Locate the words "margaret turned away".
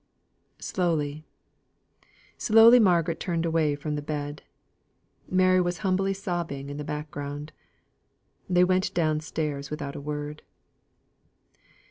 2.79-3.75